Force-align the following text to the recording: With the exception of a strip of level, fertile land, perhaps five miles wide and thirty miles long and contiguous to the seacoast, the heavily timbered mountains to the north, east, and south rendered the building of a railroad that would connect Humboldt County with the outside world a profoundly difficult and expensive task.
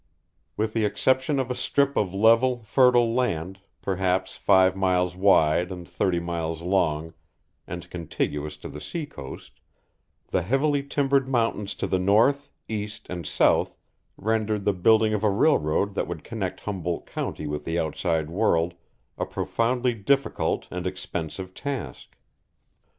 With 0.57 0.73
the 0.73 0.83
exception 0.83 1.37
of 1.39 1.51
a 1.51 1.53
strip 1.53 1.95
of 1.95 2.11
level, 2.11 2.63
fertile 2.63 3.13
land, 3.13 3.59
perhaps 3.83 4.35
five 4.35 4.75
miles 4.75 5.15
wide 5.15 5.71
and 5.71 5.87
thirty 5.87 6.19
miles 6.19 6.63
long 6.63 7.13
and 7.67 7.87
contiguous 7.87 8.57
to 8.57 8.67
the 8.67 8.81
seacoast, 8.81 9.61
the 10.29 10.41
heavily 10.41 10.81
timbered 10.81 11.27
mountains 11.27 11.75
to 11.75 11.85
the 11.85 11.99
north, 11.99 12.51
east, 12.67 13.05
and 13.11 13.27
south 13.27 13.77
rendered 14.17 14.65
the 14.65 14.73
building 14.73 15.13
of 15.13 15.23
a 15.23 15.29
railroad 15.29 15.93
that 15.93 16.07
would 16.07 16.23
connect 16.23 16.61
Humboldt 16.61 17.05
County 17.05 17.45
with 17.45 17.63
the 17.63 17.77
outside 17.77 18.31
world 18.31 18.73
a 19.19 19.25
profoundly 19.27 19.93
difficult 19.93 20.67
and 20.71 20.87
expensive 20.87 21.53
task. 21.53 22.15